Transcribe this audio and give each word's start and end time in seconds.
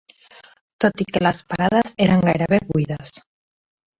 ...tot 0.85 1.03
i 1.03 1.05
que 1.09 1.21
les 1.25 1.41
parades 1.51 1.93
eren 2.07 2.25
gairebé 2.31 2.61
buides 2.73 3.13